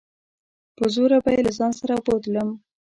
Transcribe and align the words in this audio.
په 0.77 0.85
زوره 0.93 1.17
به 1.23 1.29
يې 1.35 1.41
له 1.45 1.51
ځان 1.57 1.71
سره 1.79 1.93
بوتلم. 2.05 2.49